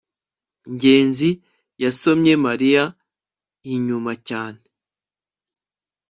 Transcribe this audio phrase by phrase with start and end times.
[0.73, 1.29] ngenzi
[1.83, 2.83] yasomye mariya
[3.73, 4.61] inyuma cyane